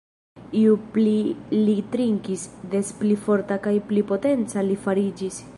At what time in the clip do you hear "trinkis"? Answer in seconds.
1.95-2.47